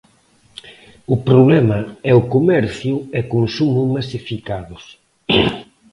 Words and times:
O 1.13 1.15
problema 1.27 1.79
é 2.11 2.13
o 2.21 2.27
comercio 2.33 2.95
e 3.19 3.29
consumo 3.33 3.81
masificados. 3.95 4.83